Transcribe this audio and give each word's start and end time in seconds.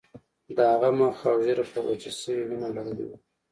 د 0.55 0.57
هغه 0.71 0.89
مخ 0.99 1.15
او 1.29 1.35
ږیره 1.45 1.65
په 1.71 1.79
وچه 1.87 2.11
شوې 2.21 2.43
وینه 2.47 2.67
لړلي 2.75 3.03
وو 3.07 3.17